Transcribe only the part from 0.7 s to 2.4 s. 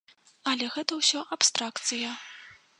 гэта ўсё абстракцыя.